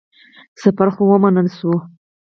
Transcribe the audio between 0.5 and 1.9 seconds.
سفر خو ومنل شو.